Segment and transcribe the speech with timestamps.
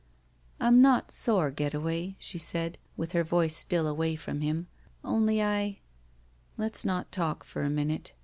[0.59, 1.51] "I'm not sore.
[1.51, 4.65] Getaway," she said, with her voice still away from him.
[5.03, 5.81] "Only I—
[6.57, 8.13] Let's not talk for a minute.